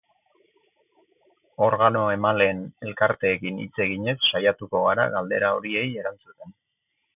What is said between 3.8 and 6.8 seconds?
eginez saiatuko gara galdera horiei erantzuten.